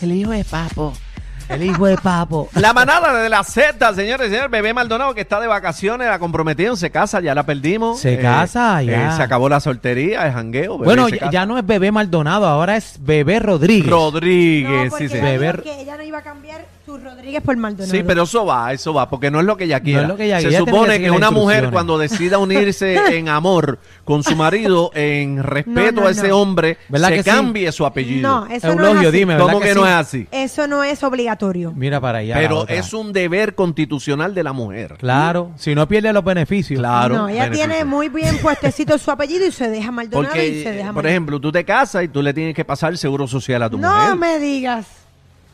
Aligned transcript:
El 0.00 0.12
hijo 0.12 0.30
de 0.30 0.44
papo. 0.44 0.92
El 1.48 1.62
hijo 1.62 1.86
de 1.86 1.96
papo. 1.96 2.48
La 2.54 2.72
manada 2.72 3.22
de 3.22 3.28
la 3.28 3.42
Z, 3.42 3.94
señores 3.94 4.28
y 4.28 4.30
señores. 4.30 4.50
Bebé 4.50 4.74
Maldonado 4.74 5.14
que 5.14 5.22
está 5.22 5.40
de 5.40 5.46
vacaciones, 5.46 6.06
la 6.06 6.18
comprometieron, 6.18 6.76
se 6.76 6.90
casa, 6.90 7.20
ya 7.20 7.34
la 7.34 7.44
perdimos. 7.44 8.00
Se 8.00 8.18
casa, 8.18 8.82
ya. 8.82 9.16
se 9.16 9.22
acabó 9.22 9.48
la 9.48 9.58
soltería, 9.60 10.26
el 10.26 10.32
jangueo. 10.32 10.78
bebé 10.78 10.84
Bueno, 10.84 11.08
ya, 11.08 11.46
no 11.46 11.56
es 11.58 11.66
Bebé 11.66 11.90
Maldonado, 11.90 12.46
ahora 12.46 12.76
es 12.76 12.98
Bebé 13.00 13.38
Rodríguez. 13.38 13.90
Rodríguez, 13.90 14.92
No, 14.92 14.98
sí, 14.98 15.08
sí. 15.08 15.18
que 15.18 15.80
ella 15.80 15.96
no 15.96 16.02
iba 16.02 16.18
a 16.18 16.22
cambiar 16.22 16.77
Rodríguez 16.96 17.42
por 17.42 17.56
Maldonado. 17.56 17.90
Sí, 17.90 18.02
pero 18.06 18.22
eso 18.22 18.46
va, 18.46 18.72
eso 18.72 18.94
va, 18.94 19.10
porque 19.10 19.30
no 19.30 19.40
es 19.40 19.44
lo 19.46 19.56
que 19.56 19.64
ella 19.64 19.80
quiera. 19.80 20.02
es 20.02 20.08
lo 20.08 20.16
que 20.16 20.24
ella 20.26 20.40
Se 20.40 20.48
que 20.48 20.56
supone 20.56 21.00
que 21.00 21.10
una 21.10 21.30
mujer 21.30 21.70
cuando 21.70 21.98
decida 21.98 22.38
unirse 22.38 23.16
en 23.18 23.28
amor 23.28 23.78
con 24.04 24.22
su 24.22 24.34
marido, 24.36 24.90
en 24.94 25.42
respeto 25.42 25.92
No, 25.92 26.00
no, 26.02 26.06
a 26.06 26.10
ese 26.12 26.28
no. 26.28 26.38
hombre, 26.40 26.78
¿Verdad 26.88 27.08
se 27.08 27.14
que 27.16 27.22
sí? 27.24 27.30
cambie 27.30 27.72
su 27.72 27.84
apellido. 27.84 28.28
No, 28.28 28.46
eso 28.46 28.68
Eulogio, 28.68 28.92
no 28.94 29.00
es 29.00 29.06
así. 29.08 29.18
dime, 29.18 29.34
¿verdad 29.34 29.46
¿Cómo 29.48 29.60
que, 29.60 29.74
no 29.74 29.82
sí? 29.82 29.88
es 29.88 29.94
así? 29.94 30.28
Eso 30.30 30.66
no 30.66 30.84
es 30.84 31.02
obligatorio. 31.02 31.72
Mira 31.74 32.00
para 32.00 32.18
allá. 32.18 32.36
Pero 32.36 32.66
es 32.68 32.92
un 32.94 33.12
deber 33.12 33.54
constitucional 33.54 34.34
de 34.34 34.42
la 34.44 34.52
mujer. 34.52 34.94
Claro, 34.98 35.50
si 35.56 35.74
no 35.74 35.86
pierde 35.88 36.12
los 36.12 36.24
beneficios. 36.24 36.78
Claro. 36.78 37.16
no, 37.16 37.28
ella 37.28 37.44
beneficio. 37.44 37.66
tiene 37.68 37.84
muy 37.84 38.08
bien 38.08 38.38
puestecito 38.38 38.96
su 38.98 39.10
apellido 39.10 39.46
y 39.46 39.52
se 39.52 39.68
deja 39.68 39.90
Maldonado 39.90 40.34
y 40.36 40.62
se 40.62 40.70
deja 40.72 40.86
por 40.92 40.94
Maldonado. 40.96 41.08
ejemplo, 41.08 41.40
tú 41.40 41.52
te 41.52 41.64
casas 41.64 42.04
y 42.04 42.08
tú 42.08 42.22
le 42.22 42.32
tienes 42.32 42.54
que 42.54 42.64
pasar 42.64 42.92
el 42.92 42.98
seguro 42.98 43.26
social 43.26 43.62
a 43.62 43.70
tu 43.70 43.78
No 43.78 43.92
mujer. 43.92 44.16
me 44.16 44.38
digas. 44.38 44.86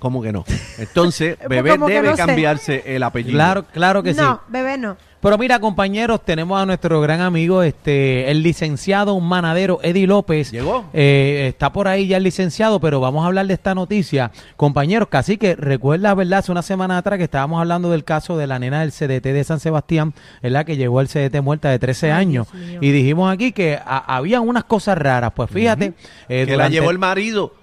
¿Cómo 0.04 0.20
que 0.20 0.32
no? 0.32 0.44
Entonces, 0.76 1.38
bebé 1.48 1.70
como 1.70 1.86
que 1.86 1.94
debe 1.94 2.10
no 2.10 2.16
sé. 2.16 2.26
cambiarse 2.26 2.82
el 2.94 3.02
apellido. 3.02 3.32
Claro, 3.32 3.64
claro 3.72 4.02
que 4.02 4.12
sí. 4.12 4.20
no, 4.20 4.38
bebé 4.48 4.76
no. 4.76 4.98
Pero 5.22 5.38
mira, 5.38 5.58
compañeros, 5.58 6.22
tenemos 6.22 6.60
a 6.60 6.66
nuestro 6.66 7.00
gran 7.00 7.22
amigo, 7.22 7.62
este, 7.62 8.30
el 8.30 8.42
licenciado 8.42 9.18
manadero 9.20 9.80
Eddie 9.82 10.06
López. 10.06 10.50
¿Llegó? 10.52 10.84
Eh, 10.92 11.46
está 11.48 11.72
por 11.72 11.88
ahí 11.88 12.06
ya 12.06 12.18
el 12.18 12.22
licenciado, 12.24 12.78
pero 12.80 13.00
vamos 13.00 13.24
a 13.24 13.28
hablar 13.28 13.46
de 13.46 13.54
esta 13.54 13.74
noticia. 13.74 14.30
Compañeros, 14.56 15.08
casi 15.08 15.38
que 15.38 15.56
recuerda, 15.56 16.12
¿verdad? 16.12 16.40
Hace 16.40 16.52
una 16.52 16.60
semana 16.60 16.98
atrás 16.98 17.16
que 17.16 17.24
estábamos 17.24 17.58
hablando 17.58 17.90
del 17.90 18.04
caso 18.04 18.36
de 18.36 18.46
la 18.46 18.58
nena 18.58 18.82
del 18.82 18.92
CDT 18.92 19.24
de 19.32 19.44
San 19.44 19.60
Sebastián, 19.60 20.12
¿verdad? 20.42 20.66
Que 20.66 20.76
llegó 20.76 20.98
al 20.98 21.08
CDT 21.08 21.40
muerta 21.40 21.70
de 21.70 21.78
13 21.78 22.12
Ay, 22.12 22.20
años. 22.20 22.48
Y 22.82 22.90
dijimos 22.90 23.32
aquí 23.32 23.52
que 23.52 23.76
a- 23.82 24.16
había 24.16 24.42
unas 24.42 24.64
cosas 24.64 24.98
raras. 24.98 25.32
Pues 25.34 25.48
fíjate. 25.48 25.94
eh, 26.28 26.44
que 26.46 26.54
la 26.58 26.68
llevó 26.68 26.90
el 26.90 26.98
marido. 26.98 27.54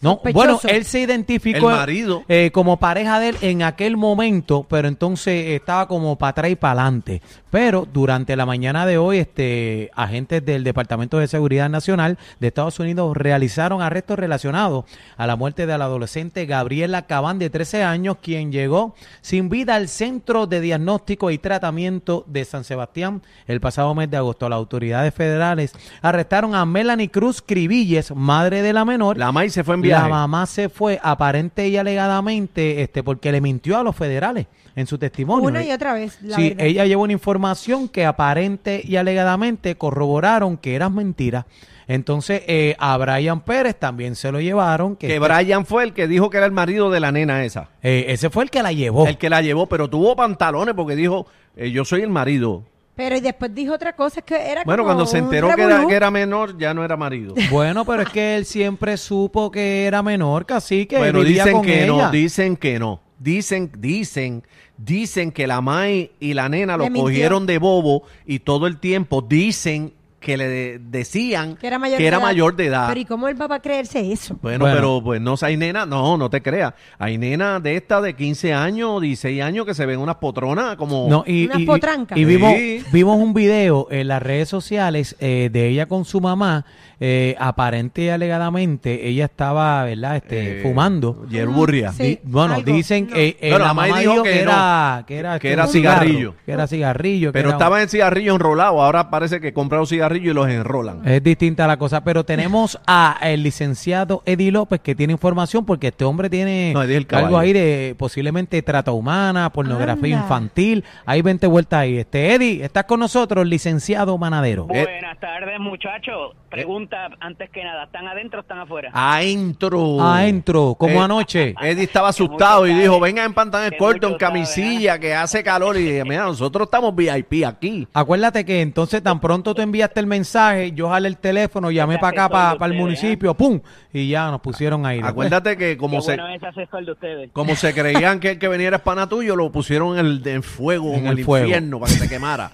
No, 0.00 0.12
Sospechoso. 0.14 0.32
bueno, 0.34 0.60
él 0.68 0.84
se 0.84 1.00
identificó 1.00 1.70
El 1.70 1.76
marido. 1.76 2.22
eh, 2.28 2.50
como 2.52 2.78
pareja 2.78 3.20
de 3.20 3.30
él 3.30 3.36
en 3.42 3.62
aquel 3.62 3.96
momento, 3.96 4.64
pero 4.68 4.88
entonces 4.88 5.48
estaba 5.50 5.86
como 5.88 6.16
para 6.16 6.30
atrás 6.30 6.50
y 6.50 6.56
para 6.56 6.82
adelante. 6.82 7.22
Pero 7.50 7.86
durante 7.92 8.36
la 8.36 8.46
mañana 8.46 8.86
de 8.86 8.96
hoy, 8.96 9.18
este, 9.18 9.90
agentes 9.96 10.44
del 10.44 10.62
Departamento 10.62 11.18
de 11.18 11.26
Seguridad 11.26 11.68
Nacional 11.68 12.16
de 12.38 12.46
Estados 12.48 12.78
Unidos 12.78 13.16
realizaron 13.16 13.82
arrestos 13.82 14.18
relacionados 14.18 14.84
a 15.16 15.26
la 15.26 15.34
muerte 15.36 15.66
de 15.66 15.76
la 15.76 15.86
adolescente 15.86 16.46
Gabriela 16.46 17.02
Cabán 17.02 17.40
de 17.40 17.50
13 17.50 17.82
años, 17.82 18.18
quien 18.22 18.52
llegó 18.52 18.94
sin 19.20 19.48
vida 19.48 19.74
al 19.74 19.88
Centro 19.88 20.46
de 20.46 20.60
Diagnóstico 20.60 21.30
y 21.32 21.38
Tratamiento 21.38 22.24
de 22.28 22.44
San 22.44 22.62
Sebastián 22.62 23.20
el 23.48 23.60
pasado 23.60 23.94
mes 23.96 24.08
de 24.10 24.16
agosto. 24.16 24.48
Las 24.48 24.56
autoridades 24.58 25.12
federales 25.12 25.72
arrestaron 26.02 26.54
a 26.54 26.64
Melanie 26.64 27.10
Cruz 27.10 27.42
Cribilles, 27.44 28.14
madre 28.14 28.62
de 28.62 28.72
la 28.72 28.84
menor, 28.84 29.18
La 29.18 29.32
May 29.32 29.50
se 29.50 29.64
fue 29.64 29.74
en 29.74 29.82
la 29.90 30.08
mamá 30.08 30.46
se 30.46 30.68
fue 30.68 30.98
aparente 31.02 31.68
y 31.68 31.76
alegadamente 31.76 32.82
este 32.82 33.02
porque 33.02 33.32
le 33.32 33.40
mintió 33.40 33.78
a 33.78 33.82
los 33.82 33.94
federales 33.96 34.46
en 34.76 34.86
su 34.86 34.98
testimonio. 34.98 35.48
Una 35.48 35.64
y 35.64 35.70
otra 35.72 35.92
vez. 35.94 36.18
La 36.22 36.36
sí, 36.36 36.50
verdad. 36.50 36.64
ella 36.66 36.84
llevó 36.86 37.02
una 37.04 37.12
información 37.12 37.88
que 37.88 38.04
aparente 38.06 38.80
y 38.84 38.96
alegadamente 38.96 39.74
corroboraron 39.76 40.56
que 40.56 40.74
eran 40.74 40.94
mentiras. 40.94 41.44
Entonces, 41.88 42.42
eh, 42.46 42.76
a 42.78 42.96
Brian 42.98 43.40
Pérez 43.40 43.74
también 43.76 44.14
se 44.14 44.30
lo 44.30 44.40
llevaron. 44.40 44.94
Que, 44.94 45.08
Que 45.08 45.16
este- 45.16 45.28
Brian 45.28 45.66
fue 45.66 45.82
el 45.82 45.92
que 45.92 46.06
dijo 46.06 46.30
que 46.30 46.36
era 46.36 46.46
el 46.46 46.52
marido 46.52 46.88
de 46.90 47.00
la 47.00 47.10
nena 47.10 47.44
esa. 47.44 47.68
eh, 47.82 48.04
ese 48.08 48.30
fue 48.30 48.44
el 48.44 48.50
que 48.50 48.62
la 48.62 48.70
llevó. 48.72 49.08
El 49.08 49.18
que 49.18 49.28
la 49.28 49.42
llevó, 49.42 49.66
pero 49.66 49.90
tuvo 49.90 50.14
pantalones 50.14 50.74
porque 50.76 50.94
dijo, 50.94 51.26
eh, 51.56 51.70
yo 51.72 51.84
soy 51.84 52.02
el 52.02 52.10
marido. 52.10 52.62
Pero 52.94 53.16
y 53.16 53.20
después 53.20 53.54
dijo 53.54 53.72
otra 53.74 53.94
cosa, 53.94 54.20
es 54.20 54.26
que 54.26 54.34
era 54.36 54.62
Bueno, 54.64 54.82
como 54.82 54.88
cuando 54.94 55.06
se 55.06 55.18
enteró 55.18 55.46
que 55.48 55.62
era, 55.62 55.66
revolú. 55.68 55.88
que 55.88 55.94
era 55.94 56.10
menor, 56.10 56.58
ya 56.58 56.74
no 56.74 56.84
era 56.84 56.96
marido. 56.96 57.34
Bueno, 57.50 57.84
pero 57.84 58.02
es 58.02 58.08
que 58.10 58.36
él 58.36 58.44
siempre 58.44 58.96
supo 58.96 59.50
que 59.50 59.84
era 59.86 60.02
menor, 60.02 60.44
casi 60.44 60.86
que 60.86 60.98
bueno, 60.98 61.20
vivía 61.20 61.44
dicen 61.44 61.56
con 61.56 61.64
que 61.66 61.84
ella. 61.84 62.04
no, 62.06 62.10
dicen 62.10 62.56
que 62.56 62.78
no. 62.78 63.00
Dicen, 63.18 63.70
dicen, 63.78 64.42
dicen 64.78 65.30
que 65.32 65.46
la 65.46 65.60
May 65.60 66.10
y 66.20 66.32
la 66.34 66.48
nena 66.48 66.76
lo 66.76 66.84
Le 66.84 66.90
mintió. 66.90 67.04
cogieron 67.04 67.46
de 67.46 67.58
bobo 67.58 68.02
y 68.26 68.38
todo 68.40 68.66
el 68.66 68.78
tiempo 68.78 69.20
dicen 69.22 69.92
que 70.20 70.36
le 70.36 70.46
de- 70.48 70.78
decían 70.80 71.56
que 71.56 71.66
era 71.66 71.78
mayor, 71.78 71.96
que 71.96 72.02
de, 72.02 72.08
era 72.08 72.18
edad. 72.18 72.26
mayor 72.26 72.54
de 72.56 72.66
edad. 72.66 72.88
Pero 72.88 73.00
¿y 73.00 73.04
cómo 73.06 73.26
él 73.28 73.40
va 73.40 73.54
a 73.54 73.60
creerse 73.62 74.12
eso? 74.12 74.38
Bueno, 74.42 74.60
Bueno. 74.60 74.76
pero 74.76 75.00
pues 75.02 75.20
no, 75.20 75.34
hay 75.40 75.56
nena, 75.56 75.86
no, 75.86 76.16
no 76.18 76.28
te 76.28 76.42
creas. 76.42 76.74
Hay 76.98 77.16
nena 77.16 77.58
de 77.58 77.76
esta 77.76 78.00
de 78.02 78.14
15 78.14 78.52
años, 78.52 79.00
16 79.00 79.42
años 79.42 79.64
que 79.64 79.72
se 79.74 79.86
ven 79.86 79.98
unas 79.98 80.16
potronas 80.16 80.76
como... 80.76 81.06
No, 81.08 81.24
y, 81.26 81.46
Unas 81.46 81.60
y- 81.60 81.64
potrancas. 81.66 82.18
y 82.18 82.24
vimos, 82.26 82.52
Sí. 82.54 82.84
vimos 82.92 83.16
un 83.16 83.32
video 83.34 83.88
en 83.90 84.08
las 84.08 84.22
redes 84.22 84.48
sociales 84.48 85.16
eh, 85.20 85.48
de 85.50 85.68
ella 85.68 85.86
con 85.86 86.04
su 86.04 86.20
mamá, 86.20 86.66
eh, 87.00 87.34
aparente 87.38 88.02
y 88.02 88.08
alegadamente, 88.10 89.08
ella 89.08 89.24
estaba, 89.24 89.84
¿verdad? 89.84 90.16
Este, 90.16 90.58
eh, 90.58 90.62
fumando. 90.62 91.26
Yerburria. 91.30 91.92
Sí. 91.92 92.02
Di- 92.02 92.18
bueno, 92.24 92.54
algo, 92.56 92.70
dicen 92.72 93.08
no. 93.10 93.16
eh, 93.16 93.36
Bueno, 93.40 93.58
la 93.58 93.74
mamá 93.74 93.98
dijo 94.00 94.12
dijo 94.12 94.22
que, 94.24 94.40
era 94.40 95.04
que 95.06 95.16
era, 95.18 95.38
que 95.38 95.56
cigarrillo. 95.68 96.34
que 96.44 96.52
era 96.52 96.66
cigarrillo, 96.66 97.28
que 97.30 97.32
Pero 97.32 97.48
era- 97.48 97.56
estaba 97.56 97.80
en 97.82 97.88
cigarrillos 97.88 98.34
enrolados, 98.34 98.80
ahora 98.80 99.08
parece 99.08 99.40
que 99.40 99.52
compran 99.54 99.80
los 99.80 99.88
cigarrillos 100.10 100.32
y 100.32 100.34
los 100.34 100.48
enrolan. 100.48 101.06
es 101.06 101.22
distinta 101.22 101.66
la 101.66 101.76
cosa, 101.76 102.02
pero 102.02 102.24
tenemos 102.24 102.78
a 102.86 103.16
el 103.22 103.42
licenciado 103.42 104.22
Eddie 104.26 104.50
López 104.52 104.80
que 104.80 104.94
tiene 104.94 105.12
información 105.12 105.64
porque 105.64 105.88
este 105.88 106.04
hombre 106.04 106.28
tiene 106.28 106.72
No, 106.74 106.80
algo 107.16 107.38
ahí 107.38 107.52
de 107.52 107.94
posiblemente 107.98 108.60
trata 108.62 108.92
humana, 108.92 109.50
pornografía 109.50 110.16
Anda. 110.16 110.24
infantil, 110.26 110.84
hay 111.06 111.22
20 111.22 111.46
vueltas 111.46 111.80
ahí. 111.80 111.98
Este 111.98 112.34
Eddie, 112.34 112.64
estás 112.64 112.84
con 112.84 113.00
nosotros, 113.00 113.46
licenciado 113.46 114.16
manadero. 114.18 114.66
Eh. 114.72 114.84
Buenas 114.84 115.18
tardes, 115.20 115.60
muchachos. 115.60 116.32
Pregunta 116.50 117.08
antes 117.20 117.48
que 117.50 117.62
nada, 117.62 117.84
¿están 117.84 118.08
adentro 118.08 118.40
o 118.40 118.42
están 118.42 118.58
afuera? 118.58 118.90
Adentro. 118.92 120.02
Adentro, 120.02 120.74
como 120.78 120.94
Eh, 120.94 120.98
anoche. 120.98 121.54
Eddie 121.62 121.84
estaba 121.84 122.08
asustado 122.08 122.66
y 122.66 122.74
dijo, 122.74 122.98
venga 122.98 123.24
en 123.24 123.32
pantalones 123.34 123.78
cortos, 123.78 124.12
en 124.12 124.18
sabe, 124.18 124.32
camisilla, 124.32 124.98
que 124.98 125.14
hace 125.14 125.44
calor. 125.44 125.76
Y 125.76 125.82
dije, 125.84 126.04
mira, 126.04 126.24
nosotros 126.24 126.66
estamos 126.66 126.94
VIP 126.94 127.44
aquí. 127.46 127.86
Acuérdate 127.94 128.44
que 128.44 128.62
entonces 128.62 129.02
tan 129.02 129.20
pronto 129.20 129.54
tú 129.54 129.62
enviaste 129.62 129.99
el 130.00 130.06
mensaje, 130.06 130.72
yo 130.72 130.88
jalé 130.88 131.08
el 131.08 131.16
teléfono, 131.18 131.70
llamé 131.70 131.98
para 131.98 132.08
acá, 132.08 132.28
para, 132.28 132.58
para 132.58 132.72
el 132.72 132.78
municipio, 132.78 133.34
¡pum! 133.34 133.60
Y 133.92 134.08
ya 134.08 134.30
nos 134.30 134.40
pusieron 134.40 134.84
ahí. 134.86 135.00
Acuérdate 135.02 135.56
que 135.56 135.70
Qué 135.70 135.76
como 135.76 136.00
se, 136.00 136.16
bueno 136.16 136.28
es 136.34 136.42
asesor 136.42 136.84
de 136.84 136.92
ustedes. 136.92 137.30
como 137.32 137.54
se 137.54 137.72
creían 137.72 138.18
que 138.20 138.32
el 138.32 138.38
que 138.38 138.48
venía 138.48 138.68
era 138.68 138.78
pana 138.78 139.08
tuyo, 139.08 139.36
lo 139.36 139.52
pusieron 139.52 139.98
en 139.98 140.06
el, 140.06 140.26
en 140.26 140.42
fuego, 140.42 140.92
En 140.94 141.00
en 141.00 141.06
el 141.06 141.18
el, 141.18 141.24
fuego. 141.24 141.46
infierno, 141.46 141.78
para 141.80 141.92
que 141.92 141.98
se 141.98 142.08
quemara. 142.08 142.50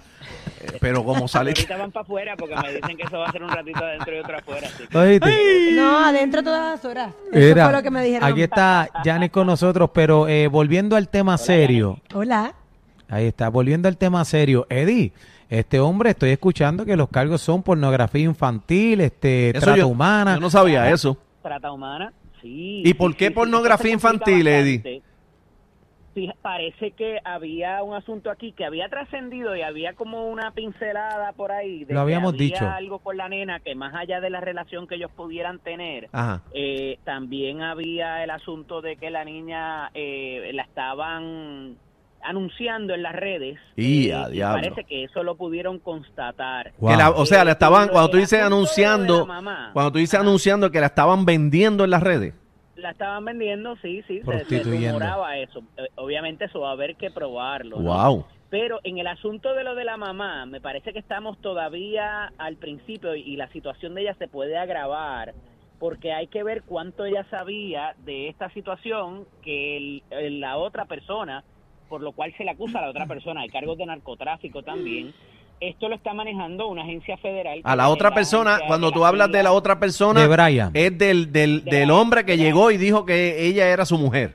Eh, 0.60 0.76
Pero 0.80 1.04
como 1.04 1.28
sale... 1.28 1.50
Ahorita 1.50 1.76
van 1.76 1.92
para 1.92 2.02
afuera 2.04 2.34
porque 2.36 2.54
me 2.56 2.72
dicen 2.74 2.96
que 2.96 3.02
eso 3.04 3.18
va 3.18 3.26
a 3.26 3.32
ser 3.32 3.42
un 3.42 3.50
ratito 3.50 3.78
adentro 3.84 4.14
y 4.16 4.18
otro 4.18 4.38
afuera. 4.38 4.66
así 4.68 4.86
que- 4.86 4.98
¿Oíste? 4.98 5.72
No, 5.72 5.98
adentro 6.04 6.42
todas 6.42 6.74
las 6.76 6.84
horas. 6.84 7.10
Eso 7.32 7.48
Mira, 7.54 7.64
fue 7.64 7.72
lo 7.72 7.82
que 7.82 7.90
me 7.90 8.02
dijeron. 8.04 8.28
aquí 8.28 8.42
está 8.42 8.88
Janis 9.04 9.30
con 9.30 9.46
nosotros, 9.46 9.90
pero 9.92 10.28
eh, 10.28 10.48
volviendo 10.48 10.96
al 10.96 11.08
tema 11.08 11.36
serio. 11.38 11.98
Hola. 12.14 12.54
Ahí 13.08 13.26
está, 13.26 13.48
volviendo 13.48 13.88
al 13.88 13.96
tema 13.96 14.24
serio. 14.24 14.66
Eddie, 14.68 15.12
este 15.48 15.78
hombre, 15.80 16.10
estoy 16.10 16.30
escuchando 16.30 16.84
que 16.84 16.96
los 16.96 17.08
cargos 17.08 17.40
son 17.40 17.62
pornografía 17.62 18.24
infantil, 18.24 19.00
este, 19.00 19.50
Eso 19.50 19.60
trata 19.60 19.78
yo, 19.78 19.88
humana. 19.88 20.34
yo 20.34 20.40
no 20.40 20.50
sabía 20.50 20.90
eso. 20.90 21.16
Trata 21.42 21.70
humana, 21.70 22.12
sí. 22.42 22.82
¿Y 22.84 22.94
por 22.94 23.14
qué 23.16 23.28
sí, 23.28 23.34
pornografía 23.34 23.92
infantil, 23.92 24.46
Eddie? 24.48 25.02
parece 26.40 26.92
que 26.92 27.18
había 27.24 27.82
un 27.82 27.94
asunto 27.94 28.30
aquí 28.30 28.52
que 28.52 28.64
había 28.64 28.88
trascendido 28.88 29.54
y 29.54 29.62
había 29.62 29.92
como 29.92 30.28
una 30.30 30.50
pincelada 30.52 31.32
por 31.32 31.52
ahí. 31.52 31.84
De 31.84 31.92
Lo 31.92 32.00
habíamos 32.00 32.32
que 32.32 32.36
había 32.44 32.54
dicho. 32.54 32.68
algo 32.70 32.98
con 33.00 33.16
la 33.18 33.28
nena 33.28 33.60
que 33.60 33.74
más 33.74 33.94
allá 33.94 34.20
de 34.20 34.30
la 34.30 34.40
relación 34.40 34.86
que 34.86 34.94
ellos 34.94 35.10
pudieran 35.14 35.58
tener, 35.58 36.08
Ajá. 36.12 36.42
eh, 36.54 36.98
también 37.04 37.60
había 37.62 38.24
el 38.24 38.30
asunto 38.30 38.80
de 38.80 38.96
que 38.96 39.10
la 39.10 39.24
niña 39.26 39.90
eh, 39.92 40.50
la 40.54 40.62
estaban 40.62 41.76
anunciando 42.28 42.94
en 42.94 43.02
las 43.02 43.14
redes 43.14 43.58
Y 43.76 44.08
eh, 44.08 44.14
a 44.14 44.28
diablo. 44.28 44.62
parece 44.62 44.84
que 44.84 45.04
eso 45.04 45.22
lo 45.22 45.36
pudieron 45.36 45.78
constatar. 45.78 46.72
Wow. 46.78 46.90
Que 46.90 46.96
la- 46.96 47.10
o 47.10 47.26
sea, 47.26 47.42
Eh, 47.42 47.44
la 47.46 47.52
estaban, 47.52 47.88
cuando 47.88 48.10
tú 48.10 48.16
dices 48.18 48.42
anunciando, 48.42 49.18
la 49.20 49.24
mamá. 49.24 49.70
cuando 49.72 49.92
tú 49.92 49.98
dices 49.98 50.18
anunciando 50.18 50.70
que 50.70 50.80
la 50.80 50.86
estaban 50.86 51.24
vendiendo 51.24 51.84
en 51.84 51.90
las 51.90 52.02
redes. 52.02 52.34
La 52.76 52.90
estaban 52.90 53.24
vendiendo, 53.24 53.74
sí, 53.76 54.02
sí, 54.06 54.20
se, 54.22 54.44
se 54.44 54.62
rumoraba 54.62 55.38
eso. 55.38 55.60
Eh, 55.78 55.88
Obviamente 55.94 56.44
eso 56.44 56.60
va 56.60 56.68
a 56.70 56.72
haber 56.72 56.96
que 56.96 57.10
probarlo. 57.10 57.80
¿no? 57.80 57.92
Wow. 57.94 58.26
Pero 58.50 58.80
en 58.84 58.98
el 58.98 59.06
asunto 59.06 59.54
de 59.54 59.64
lo 59.64 59.74
de 59.74 59.84
la 59.84 59.96
mamá, 59.96 60.46
me 60.46 60.60
parece 60.60 60.92
que 60.92 60.98
estamos 60.98 61.36
todavía 61.40 62.32
al 62.38 62.56
principio 62.56 63.14
y, 63.16 63.22
y 63.22 63.36
la 63.36 63.48
situación 63.48 63.94
de 63.94 64.02
ella 64.02 64.14
se 64.18 64.28
puede 64.28 64.56
agravar 64.56 65.34
porque 65.78 66.12
hay 66.12 66.26
que 66.28 66.42
ver 66.42 66.62
cuánto 66.62 67.04
ella 67.04 67.26
sabía 67.30 67.94
de 68.04 68.28
esta 68.28 68.48
situación 68.50 69.24
que 69.42 69.76
el- 70.10 70.40
la 70.40 70.56
otra 70.58 70.84
persona, 70.84 71.44
por 71.88 72.00
lo 72.02 72.12
cual 72.12 72.34
se 72.36 72.44
le 72.44 72.50
acusa 72.50 72.78
a 72.78 72.82
la 72.82 72.90
otra 72.90 73.06
persona, 73.06 73.40
hay 73.42 73.48
cargos 73.48 73.78
de 73.78 73.86
narcotráfico 73.86 74.62
también, 74.62 75.12
Esto 75.58 75.88
lo 75.88 75.94
está 75.94 76.12
manejando 76.12 76.68
una 76.68 76.82
agencia 76.82 77.16
federal. 77.16 77.62
A 77.64 77.74
la 77.76 77.88
otra 77.88 78.10
la 78.10 78.14
persona, 78.14 78.58
cuando 78.66 78.88
de 78.88 78.92
tú 78.92 79.00
las 79.00 79.08
hablas 79.08 79.32
de 79.32 79.42
la 79.42 79.52
otra 79.52 79.78
persona, 79.80 80.20
De 80.20 80.28
Brian. 80.28 80.70
es 80.74 80.98
del, 80.98 81.32
del, 81.32 81.64
De 81.64 81.70
del 81.78 81.90
hombre 81.90 82.26
que 82.26 82.32
de 82.36 82.38
llegó 82.44 82.70
y 82.70 82.76
dijo 82.76 83.06
que 83.06 83.46
ella 83.46 83.66
era 83.68 83.86
su 83.86 83.96
mujer. 83.96 84.34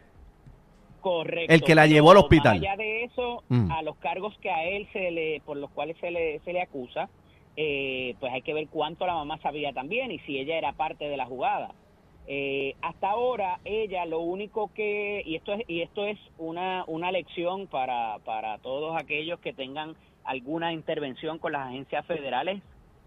Correcto. 1.02 1.54
El 1.54 1.62
que 1.64 1.76
la 1.76 1.88
llevó 1.88 2.12
al 2.12 2.18
hospital. 2.18 2.60
Más 2.60 2.68
allá 2.70 2.76
de 2.78 3.04
eso, 3.04 3.44
Mm. 3.50 3.72
a 3.72 3.82
los 3.84 3.98
cargos 3.98 4.36
que 4.40 4.50
a 4.50 4.64
él 4.66 4.88
se 4.94 5.12
le, 5.12 5.42
por 5.46 5.58
los 5.58 5.70
cuales 5.72 5.98
se 6.00 6.10
le, 6.12 6.40
se 6.40 6.54
le 6.54 6.62
acusa, 6.62 7.10
eh, 7.58 8.16
pues 8.20 8.32
hay 8.34 8.42
que 8.44 8.54
ver 8.54 8.68
cuánto 8.70 9.06
la 9.06 9.14
mamá 9.16 9.38
sabía 9.44 9.74
también 9.74 10.12
y 10.12 10.20
si 10.20 10.38
ella 10.40 10.58
era 10.58 10.74
parte 10.74 11.08
de 11.10 11.18
la 11.18 11.26
jugada. 11.26 11.72
Eh, 12.28 12.76
hasta 12.82 13.10
ahora 13.10 13.60
ella 13.66 14.06
lo 14.06 14.20
único 14.20 14.72
que 14.74 15.24
y 15.26 15.36
esto 15.36 15.54
es 15.54 15.64
y 15.68 15.82
esto 15.82 16.06
es 16.06 16.20
una 16.38 16.84
una 16.86 17.12
lección 17.12 17.68
para 17.68 18.20
para 18.20 18.60
todos 18.60 18.96
aquellos 18.96 19.40
que 19.40 19.54
tengan 19.54 19.96
alguna 20.24 20.72
intervención 20.72 21.40
con 21.40 21.54
las 21.54 21.68
agencias 21.68 22.06
federales 22.06 22.62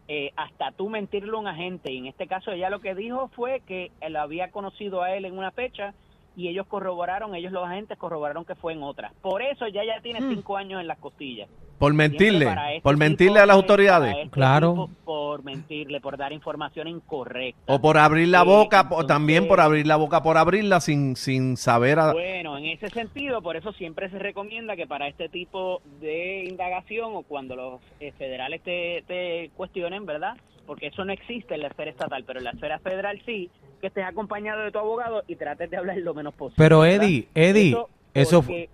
eh, 0.09 0.33
hasta 0.37 0.73
tú 0.73 0.91
mentirle 0.91 1.31
a 1.31 1.39
un 1.39 1.47
agente 1.47 1.93
y 1.93 1.99
en 1.99 2.07
este 2.07 2.27
caso 2.27 2.51
ella 2.51 2.71
lo 2.71 2.81
que 2.81 2.97
dijo 2.97 3.29
fue 3.29 3.61
que 3.61 3.93
él 4.01 4.17
había 4.17 4.51
conocido 4.51 5.03
a 5.03 5.15
él 5.15 5.25
en 5.25 5.39
una 5.39 5.53
fecha 5.53 5.95
y 6.37 6.49
ellos 6.49 6.67
corroboraron, 6.67 7.35
ellos 7.35 7.53
los 7.53 7.65
agentes 7.65 7.97
corroboraron 7.97 8.45
que 8.45 8.55
fue 8.55 8.73
en 8.73 8.83
otra. 8.83 9.13
Por 9.23 9.43
eso 9.43 9.69
ya 9.69 9.85
ya 9.85 10.01
tiene 10.03 10.21
cinco 10.21 10.57
años 10.57 10.81
en 10.81 10.89
las 10.89 10.99
costillas. 10.99 11.49
Por 11.79 11.93
mentirle, 11.95 12.47
este 12.47 12.81
por 12.83 12.97
mentirle 12.97 13.41
a 13.41 13.47
las 13.47 13.57
de- 13.57 13.63
autoridades. 13.63 14.17
este 14.17 14.31
Claro. 14.31 14.71
tipo, 14.73 14.91
por 15.05 15.43
mentirle, 15.45 16.01
por 16.01 16.17
dar 16.17 16.33
información 16.33 16.89
incorrecta. 16.89 17.61
O 17.73 17.81
por 17.81 17.99
abrir 17.99 18.29
la 18.29 18.43
boca, 18.43 18.87
o 18.91 19.05
también 19.07 19.47
por 19.49 19.61
abrir 19.61 19.87
la 19.87 19.97
boca, 19.97 20.23
por 20.23 20.37
abrirla 20.39 20.81
sin, 20.81 21.17
sin 21.17 21.57
saber. 21.57 21.99
a- 21.99 22.13
Bueno, 22.13 22.57
en 22.59 22.67
ese 22.67 22.89
sentido, 22.91 23.43
por 23.43 23.57
eso 23.57 23.73
siempre 23.73 24.09
se 24.11 24.19
recomienda 24.19 24.77
que 24.77 24.87
para 24.87 25.09
este 25.09 25.29
tipo 25.29 25.83
de 26.01 26.45
indagación 26.45 27.11
o 27.15 27.23
cuando 27.23 27.57
los 27.57 27.81
eh, 28.01 28.13
federales 28.19 28.63
te, 28.63 29.03
te 29.07 29.51
cuestionen, 29.57 30.07
¿verdad? 30.07 30.35
Porque 30.67 30.87
eso 30.87 31.05
no 31.05 31.13
existe 31.13 31.55
en 31.55 31.61
la 31.63 31.69
esfera 31.69 31.91
estatal, 31.91 32.25
pero 32.27 32.39
en 32.39 32.45
la 32.45 32.51
esfera 32.53 32.79
federal 32.79 33.21
sí, 33.27 33.51
que 33.81 33.89
estés 33.89 34.05
acompañado 34.05 34.63
de 34.63 34.71
tu 34.73 34.79
abogado 34.79 35.23
y 35.29 35.37
trates 35.37 35.71
de 35.71 35.77
hablar 35.77 35.99
lo 35.99 36.15
menos 36.15 36.33
posible. 36.35 36.57
Pero 36.57 36.81
¿verdad? 36.81 37.05
Eddie, 37.05 37.29
Eddie, 37.35 37.77
eso 38.15 38.41
fu- 38.43 38.49
porque- 38.49 38.71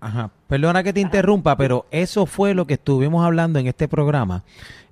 Ajá, 0.00 0.30
perdona 0.48 0.82
que 0.82 0.94
te 0.94 1.00
interrumpa, 1.00 1.56
pero 1.56 1.86
eso 1.90 2.24
fue 2.24 2.54
lo 2.54 2.66
que 2.66 2.74
estuvimos 2.74 3.24
hablando 3.24 3.58
en 3.58 3.66
este 3.66 3.86
programa, 3.86 4.44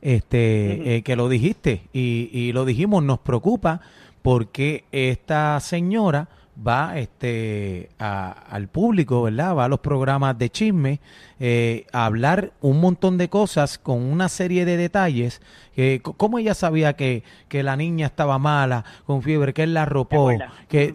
este, 0.02 0.96
eh, 0.96 1.02
que 1.02 1.16
lo 1.16 1.30
dijiste 1.30 1.82
y, 1.94 2.28
y 2.30 2.52
lo 2.52 2.66
dijimos, 2.66 3.02
nos 3.02 3.18
preocupa 3.18 3.80
porque 4.20 4.84
esta 4.92 5.58
señora 5.60 6.28
va 6.66 6.98
este 6.98 7.88
a- 7.98 8.32
al 8.50 8.68
público, 8.68 9.22
¿verdad? 9.22 9.54
Va 9.56 9.64
a 9.66 9.68
los 9.68 9.80
programas 9.80 10.36
de 10.38 10.50
chisme 10.50 11.00
eh, 11.40 11.86
a 11.92 12.04
hablar 12.06 12.50
un 12.60 12.80
montón 12.80 13.16
de 13.16 13.28
cosas 13.28 13.78
con 13.78 14.02
una 14.02 14.28
serie 14.28 14.64
de 14.64 14.76
detalles. 14.76 15.40
que 15.76 16.02
c- 16.04 16.12
¿Cómo 16.16 16.40
ella 16.40 16.54
sabía 16.54 16.94
que, 16.94 17.22
que 17.48 17.62
la 17.62 17.76
niña 17.76 18.06
estaba 18.06 18.38
mala, 18.40 18.84
con 19.06 19.22
fiebre, 19.22 19.52
que 19.52 19.62
él 19.62 19.74
la 19.74 19.82
arropó? 19.82 20.30
Que, 20.68 20.92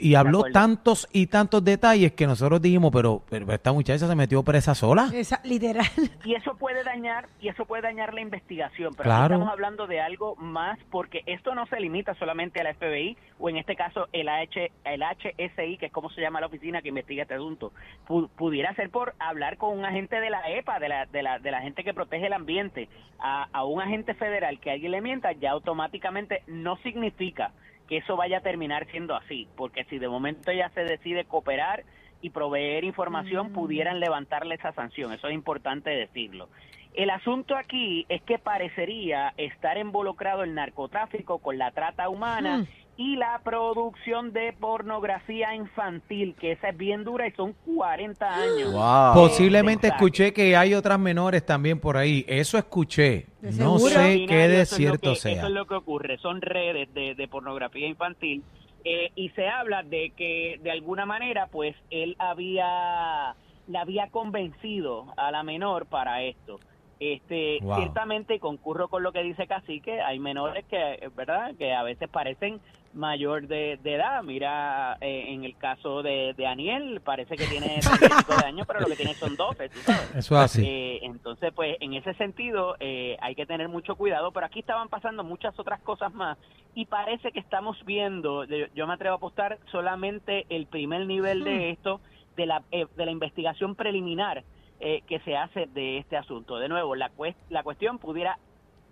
y 0.00 0.14
habló 0.14 0.42
tantos 0.52 1.08
y 1.12 1.28
tantos 1.28 1.64
detalles 1.64 2.12
que 2.12 2.26
nosotros 2.26 2.60
dijimos, 2.60 2.90
pero, 2.92 3.22
pero 3.30 3.50
esta 3.50 3.72
muchacha 3.72 4.06
se 4.06 4.14
metió 4.14 4.42
presa 4.42 4.74
sola. 4.74 5.08
Esa- 5.14 5.40
literal. 5.44 5.86
y 6.24 6.34
eso 6.34 6.54
puede 6.56 6.84
dañar 6.84 7.28
y 7.40 7.48
eso 7.48 7.64
puede 7.64 7.82
dañar 7.82 8.12
la 8.12 8.20
investigación 8.20 8.92
pero 8.94 9.04
Claro. 9.04 9.34
estamos 9.36 9.50
hablando 9.50 9.86
de 9.86 10.00
algo 10.00 10.36
más 10.36 10.78
porque 10.90 11.22
esto 11.26 11.54
no 11.54 11.66
se 11.66 11.80
limita 11.80 12.14
solamente 12.18 12.60
a 12.60 12.64
la 12.64 12.74
FBI 12.74 13.16
o 13.38 13.48
en 13.48 13.56
este 13.56 13.74
caso 13.76 14.08
el 14.12 14.28
H 14.28 14.70
el 14.84 15.02
HSI 15.14 15.76
que 15.78 15.86
es 15.86 15.92
como 15.92 16.10
se 16.10 16.20
llama 16.20 16.40
la 16.40 16.46
oficina 16.46 16.82
que 16.82 16.88
investiga 16.88 17.22
este 17.22 17.34
asunto 17.34 17.72
Pu- 18.06 18.28
pudiera 18.36 18.74
ser 18.74 18.90
por 18.90 19.14
hablar 19.18 19.56
con 19.56 19.78
un 19.78 19.84
agente 19.84 20.20
de 20.20 20.30
la 20.30 20.48
EPA 20.50 20.78
de 20.78 20.88
la 20.88 21.06
de 21.06 21.22
la, 21.22 21.38
de 21.38 21.50
la 21.50 21.60
gente 21.62 21.84
que 21.84 21.94
protege 21.94 22.26
el 22.26 22.32
ambiente 22.32 22.88
a, 23.18 23.48
a 23.52 23.64
un 23.64 23.80
agente 23.80 24.14
federal 24.14 24.58
que 24.60 24.70
alguien 24.70 24.92
le 24.92 25.00
mienta 25.00 25.32
ya 25.32 25.50
automáticamente 25.52 26.42
no 26.46 26.76
significa 26.78 27.52
que 27.88 27.98
eso 27.98 28.16
vaya 28.16 28.38
a 28.38 28.40
terminar 28.40 28.86
siendo 28.90 29.14
así 29.14 29.46
porque 29.56 29.84
si 29.84 29.98
de 29.98 30.08
momento 30.08 30.50
ella 30.50 30.70
se 30.74 30.84
decide 30.84 31.24
cooperar 31.24 31.84
y 32.22 32.30
proveer 32.30 32.82
información 32.84 33.52
pudieran 33.52 34.00
levantarle 34.00 34.54
esa 34.54 34.72
sanción. 34.72 35.12
Eso 35.12 35.28
es 35.28 35.34
importante 35.34 35.90
decirlo. 35.90 36.48
El 36.94 37.10
asunto 37.10 37.54
aquí 37.56 38.06
es 38.08 38.22
que 38.22 38.38
parecería 38.38 39.34
estar 39.36 39.76
involucrado 39.76 40.42
el 40.42 40.54
narcotráfico 40.54 41.38
con 41.40 41.58
la 41.58 41.70
trata 41.72 42.08
humana 42.08 42.58
Mm. 42.58 42.66
Y 42.98 43.16
la 43.16 43.40
producción 43.44 44.32
de 44.32 44.54
pornografía 44.58 45.54
infantil, 45.54 46.34
que 46.40 46.52
esa 46.52 46.70
es 46.70 46.76
bien 46.76 47.04
dura 47.04 47.26
y 47.28 47.32
son 47.32 47.52
40 47.74 48.26
años. 48.26 48.72
Wow. 48.72 49.14
Posiblemente 49.14 49.88
Exacto. 49.88 50.06
escuché 50.06 50.32
que 50.32 50.56
hay 50.56 50.72
otras 50.74 50.98
menores 50.98 51.44
también 51.44 51.78
por 51.78 51.96
ahí. 51.98 52.24
Eso 52.26 52.56
escuché. 52.56 53.26
No 53.42 53.78
sé 53.78 54.24
qué 54.26 54.48
de 54.48 54.62
es 54.62 54.70
cierto 54.70 55.10
que- 55.10 55.16
sea. 55.16 55.32
Eso 55.38 55.46
es 55.46 55.52
lo 55.52 55.66
que 55.66 55.74
ocurre, 55.74 56.16
son 56.18 56.40
redes 56.40 56.92
de, 56.94 57.14
de 57.14 57.28
pornografía 57.28 57.86
infantil 57.86 58.42
eh, 58.84 59.10
y 59.14 59.28
se 59.30 59.46
habla 59.48 59.82
de 59.82 60.12
que 60.16 60.58
de 60.62 60.70
alguna 60.70 61.04
manera 61.06 61.48
pues 61.52 61.76
él 61.90 62.16
había, 62.18 63.34
la 63.68 63.80
había 63.80 64.08
convencido 64.10 65.06
a 65.16 65.30
la 65.30 65.42
menor 65.42 65.86
para 65.86 66.22
esto. 66.22 66.60
Este, 66.98 67.58
Wow. 67.60 67.76
ciertamente 67.76 68.38
concurro 68.40 68.88
con 68.88 69.02
lo 69.02 69.12
que 69.12 69.22
dice 69.22 69.46
Cacique, 69.46 70.00
hay 70.00 70.18
menores 70.18 70.64
que, 70.64 71.10
¿verdad? 71.14 71.54
Que 71.58 71.74
a 71.74 71.82
veces 71.82 72.08
parecen 72.08 72.58
mayor 72.94 73.46
de, 73.46 73.78
de 73.82 73.94
edad. 73.96 74.22
Mira, 74.22 74.96
eh, 75.02 75.26
en 75.28 75.44
el 75.44 75.54
caso 75.58 76.02
de, 76.02 76.32
de 76.34 76.46
Aniel, 76.46 77.02
parece 77.04 77.36
que 77.36 77.44
tiene 77.44 77.66
35 77.82 78.36
de 78.40 78.46
años, 78.46 78.66
pero 78.66 78.80
lo 78.80 78.86
que 78.86 78.96
tiene 78.96 79.12
son 79.12 79.36
12, 79.36 79.68
¿tú 79.68 79.78
sabes? 79.80 80.14
Eso 80.16 80.34
es 80.36 80.40
así. 80.40 80.64
Eh, 80.66 81.00
entonces, 81.02 81.52
pues 81.54 81.76
en 81.80 81.92
ese 81.92 82.14
sentido 82.14 82.76
eh, 82.80 83.18
hay 83.20 83.34
que 83.34 83.44
tener 83.44 83.68
mucho 83.68 83.96
cuidado, 83.96 84.32
pero 84.32 84.46
aquí 84.46 84.60
estaban 84.60 84.88
pasando 84.88 85.22
muchas 85.22 85.58
otras 85.58 85.80
cosas 85.82 86.14
más 86.14 86.38
y 86.74 86.86
parece 86.86 87.30
que 87.32 87.40
estamos 87.40 87.76
viendo, 87.84 88.44
yo, 88.44 88.86
me 88.86 88.94
atrevo 88.94 89.14
a 89.14 89.16
apostar, 89.18 89.58
solamente 89.70 90.46
el 90.48 90.66
primer 90.66 91.04
nivel 91.06 91.44
de 91.44 91.70
esto, 91.70 92.00
de 92.36 92.46
la, 92.46 92.62
eh, 92.70 92.86
de 92.96 93.04
la 93.04 93.10
investigación 93.12 93.74
preliminar 93.74 94.42
eh, 94.80 95.02
que 95.06 95.20
se 95.20 95.36
hace 95.36 95.66
de 95.66 95.98
este 95.98 96.16
asunto. 96.16 96.56
De 96.58 96.68
nuevo, 96.68 96.94
la, 96.94 97.10
cues- 97.10 97.36
la 97.48 97.62
cuestión 97.62 97.98
pudiera, 97.98 98.38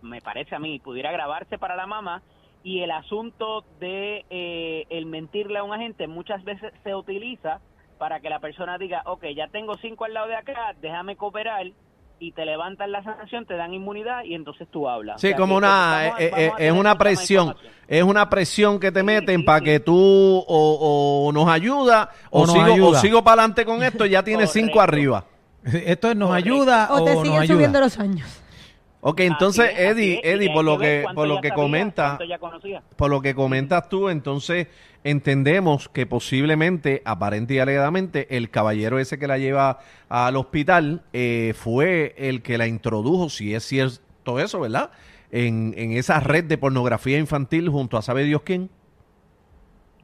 me 0.03 0.21
parece 0.21 0.55
a 0.55 0.59
mí, 0.59 0.79
pudiera 0.81 1.13
grabarse 1.13 1.59
para 1.59 1.77
la 1.77 1.87
mamá 1.87 2.23
y 2.63 2.81
el 2.81 2.91
asunto 2.91 3.65
de 3.79 4.25
eh, 4.31 4.87
el 4.91 5.07
mentirle 5.07 5.59
a 5.59 5.65
un 5.65 5.75
agente 5.75 6.07
muchas 6.07 6.43
veces 6.45 6.73
se 6.83 6.95
utiliza 6.95 7.61
para 7.99 8.21
que 8.21 8.31
la 8.31 8.41
persona 8.41 8.79
diga, 8.79 9.03
ok, 9.07 9.25
ya 9.37 9.49
tengo 9.49 9.75
cinco 9.77 10.05
al 10.05 10.15
lado 10.15 10.29
de 10.29 10.37
acá, 10.37 10.75
déjame 10.81 11.17
cooperar 11.17 11.67
y 12.19 12.33
te 12.33 12.45
levantan 12.47 12.91
la 12.93 13.03
sanción, 13.05 13.45
te 13.45 13.55
dan 13.55 13.75
inmunidad 13.75 14.25
y 14.25 14.35
entonces 14.35 14.69
tú 14.71 14.89
hablas. 14.89 15.21
Sí, 15.21 15.27
O 15.27 15.31
sea, 15.31 15.37
como 15.37 15.57
una, 15.57 16.09
eh, 16.19 16.31
eh, 16.37 16.53
es 16.59 16.73
una 16.73 16.97
presión, 16.97 17.55
es 17.87 18.03
una 18.03 18.31
presión 18.31 18.81
que 18.81 18.91
te 18.91 19.01
Sí, 19.01 19.07
meten 19.07 19.41
sí, 19.41 19.47
para 19.47 19.59
sí. 19.59 19.65
que 19.67 19.81
tú 19.81 19.95
o, 19.97 21.27
o 21.29 21.33
nos 21.33 21.49
ayuda 21.49 22.11
o, 22.31 22.43
O 22.43 22.47
nos 22.47 22.53
sigo, 22.53 22.89
o 22.89 22.95
sigo 22.95 23.23
para 23.25 23.43
adelante 23.43 23.65
con 23.65 23.82
esto, 23.82 24.06
ya 24.06 24.23
tienes 24.23 24.51
cinco 24.53 24.81
arriba. 24.81 25.25
Esto 25.87 26.11
es 26.11 26.17
nos 26.17 26.29
Correcto. 26.29 26.53
ayuda 26.53 26.89
O 26.91 27.03
o, 27.03 27.05
te 27.05 27.23
siguen 27.23 27.47
subiendo 27.47 27.81
los 27.81 27.99
años. 27.99 28.41
Ok, 29.06 29.21
entonces 29.21 29.67
Así 29.67 29.83
es, 29.83 29.97
Eddie, 29.97 30.21
es, 30.23 30.51
por 30.51 30.65
lo 30.65 30.79
que 30.79 31.05
por 31.15 31.29
lo 31.29 31.41
que 31.43 31.49
sabía, 31.49 31.63
comenta, 31.63 32.06
cuánto 32.06 32.25
ya 32.25 32.39
conocía. 32.39 32.83
por 32.97 33.11
lo 33.11 33.21
que 33.21 33.35
comentas 33.35 33.89
tú, 33.91 34.09
entonces 34.09 34.69
entendemos 35.05 35.91
que 35.91 36.06
posiblemente, 36.06 37.03
aparente 37.05 37.53
y 37.53 37.59
alegadamente, 37.59 38.35
el 38.35 38.49
caballero 38.49 38.99
ese 38.99 39.19
que 39.19 39.27
la 39.27 39.37
lleva 39.37 39.81
al 40.09 40.37
hospital 40.37 41.03
eh, 41.13 41.53
fue 41.55 42.15
el 42.17 42.41
que 42.41 42.56
la 42.56 42.67
introdujo, 42.67 43.29
si 43.29 43.55
es 43.55 43.65
cierto 43.65 44.41
eso, 44.41 44.61
¿verdad? 44.61 44.91
En, 45.31 45.75
en 45.77 45.93
esa 45.93 46.21
red 46.21 46.44
de 46.44 46.56
pornografía 46.56 47.19
infantil 47.19 47.69
junto 47.69 47.99
a 47.99 48.03
sabe 48.03 48.25
Dios 48.25 48.41
quién. 48.43 48.71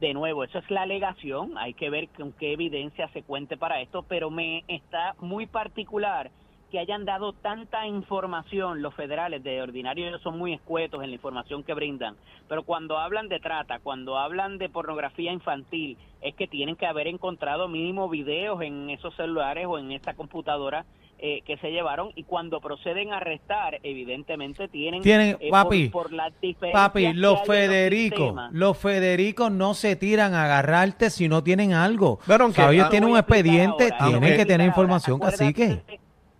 De 0.01 0.15
nuevo, 0.15 0.43
eso 0.43 0.57
es 0.57 0.71
la 0.71 0.81
alegación, 0.81 1.59
hay 1.59 1.75
que 1.75 1.91
ver 1.91 2.09
con 2.09 2.31
qué 2.31 2.53
evidencia 2.53 3.07
se 3.09 3.21
cuente 3.21 3.55
para 3.55 3.81
esto, 3.81 4.01
pero 4.01 4.31
me 4.31 4.63
está 4.67 5.13
muy 5.19 5.45
particular 5.45 6.31
que 6.71 6.79
hayan 6.79 7.05
dado 7.05 7.33
tanta 7.33 7.85
información 7.85 8.81
los 8.81 8.95
federales, 8.95 9.43
de 9.43 9.61
ordinario 9.61 10.07
ellos 10.07 10.23
son 10.23 10.39
muy 10.39 10.53
escuetos 10.53 11.03
en 11.03 11.09
la 11.11 11.15
información 11.15 11.63
que 11.63 11.75
brindan, 11.75 12.15
pero 12.49 12.63
cuando 12.63 12.97
hablan 12.97 13.27
de 13.27 13.39
trata, 13.39 13.77
cuando 13.77 14.17
hablan 14.17 14.57
de 14.57 14.69
pornografía 14.69 15.31
infantil, 15.31 15.99
es 16.21 16.33
que 16.33 16.47
tienen 16.47 16.77
que 16.77 16.87
haber 16.87 17.05
encontrado 17.05 17.67
mínimo 17.67 18.09
videos 18.09 18.59
en 18.63 18.89
esos 18.89 19.15
celulares 19.15 19.67
o 19.67 19.77
en 19.77 19.91
esta 19.91 20.15
computadora 20.15 20.83
eh, 21.23 21.41
que 21.45 21.55
se 21.57 21.69
llevaron 21.71 22.09
y 22.15 22.23
cuando 22.23 22.59
proceden 22.61 23.13
a 23.13 23.17
arrestar, 23.17 23.79
evidentemente 23.83 24.67
tienen, 24.67 25.03
Tienen, 25.03 25.37
eh, 25.39 25.49
papi, 25.51 25.89
por, 25.89 26.03
por 26.03 26.13
las 26.13 26.33
Papi, 26.73 27.03
que 27.03 27.13
los 27.13 27.39
sistemas. 27.41 28.51
los 28.53 28.77
Federicos 28.77 29.51
no 29.51 29.75
se 29.75 29.95
tiran 29.95 30.33
a 30.33 30.45
agarrarte 30.45 31.11
si 31.11 31.29
no 31.29 31.43
tienen 31.43 31.73
algo. 31.73 32.17
Pero 32.25 32.45
aunque- 32.45 32.61
Sabes, 32.61 32.75
ellos 32.75 32.89
tienen 32.89 33.09
un 33.11 33.17
expediente, 33.17 33.89
ahora, 33.93 34.19
tienen 34.19 34.35
que 34.35 34.45
tener 34.45 34.67
información, 34.67 35.19
cacique. 35.19 35.63
Acuérdate- 35.65 35.99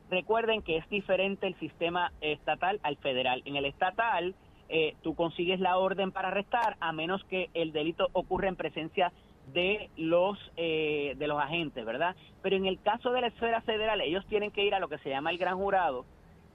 Recuerden 0.09 0.61
que 0.61 0.77
es 0.77 0.89
diferente 0.89 1.47
el 1.47 1.55
sistema 1.59 2.11
estatal 2.19 2.79
al 2.83 2.97
federal. 2.97 3.43
En 3.45 3.55
el 3.55 3.65
estatal, 3.65 4.35
eh, 4.67 4.95
tú 5.03 5.15
consigues 5.15 5.59
la 5.59 5.77
orden 5.77 6.11
para 6.11 6.29
arrestar 6.29 6.75
a 6.79 6.91
menos 6.91 7.23
que 7.29 7.49
el 7.53 7.71
delito 7.71 8.09
ocurra 8.13 8.47
en 8.49 8.55
presencia 8.55 9.05
de 9.09 9.30
los 9.97 10.37
eh, 10.57 11.15
de 11.17 11.27
los 11.27 11.39
agentes, 11.39 11.85
¿verdad? 11.85 12.15
Pero 12.41 12.55
en 12.55 12.65
el 12.65 12.79
caso 12.81 13.11
de 13.11 13.21
la 13.21 13.27
esfera 13.27 13.61
federal, 13.61 14.01
ellos 14.01 14.25
tienen 14.27 14.51
que 14.51 14.65
ir 14.65 14.73
a 14.73 14.79
lo 14.79 14.89
que 14.89 14.97
se 14.99 15.09
llama 15.09 15.31
el 15.31 15.37
gran 15.37 15.57
jurado 15.57 16.05